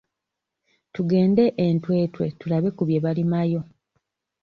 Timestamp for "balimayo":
3.05-3.61